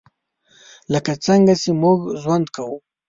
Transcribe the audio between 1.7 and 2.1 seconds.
موږ